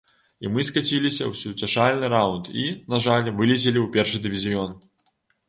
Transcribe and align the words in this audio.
І 0.47 0.49
мы 0.53 0.63
скаціліся 0.69 1.21
ў 1.25 1.33
суцяшальны 1.41 2.09
раўнд 2.15 2.49
і, 2.63 2.65
на 2.95 3.01
жаль, 3.07 3.31
вылецелі 3.43 3.79
ў 3.83 3.87
першы 3.99 4.25
дывізіён. 4.27 4.77